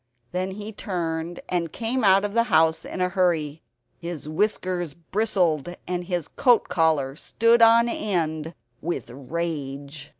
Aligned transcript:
Then 0.31 0.49
he 0.53 0.71
turned 0.71 1.41
and 1.47 1.71
came 1.71 2.03
out 2.03 2.25
of 2.25 2.33
the 2.33 2.45
house 2.45 2.85
in 2.85 3.01
a 3.01 3.09
hurry. 3.09 3.61
His 3.99 4.27
whiskers 4.27 4.95
bristled 4.95 5.75
and 5.87 6.05
his 6.05 6.27
coat 6.27 6.69
collar 6.69 7.15
stood 7.15 7.61
on 7.61 7.87
end 7.87 8.55
with 8.81 9.11
rage. 9.11 10.09